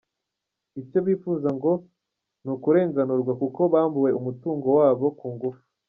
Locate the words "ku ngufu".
5.19-5.63